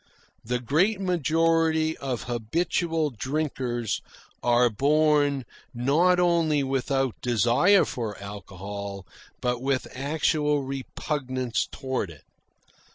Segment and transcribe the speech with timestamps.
[0.43, 4.01] The great majority of habitual drinkers
[4.41, 9.05] are born not only without desire for alcohol,
[9.41, 12.23] but with actual repugnance toward it.